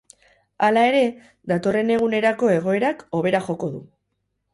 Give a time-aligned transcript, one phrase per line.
[0.67, 1.01] Hala ere,
[1.51, 3.83] datorren egunerako egoerak hobera joko du.